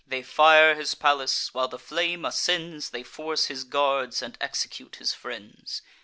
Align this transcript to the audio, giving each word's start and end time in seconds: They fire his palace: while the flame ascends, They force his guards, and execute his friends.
They 0.07 0.23
fire 0.23 0.73
his 0.73 0.95
palace: 0.95 1.53
while 1.53 1.67
the 1.67 1.77
flame 1.77 2.25
ascends, 2.25 2.89
They 2.89 3.03
force 3.03 3.45
his 3.45 3.63
guards, 3.63 4.23
and 4.23 4.35
execute 4.41 4.95
his 4.95 5.13
friends. 5.13 5.83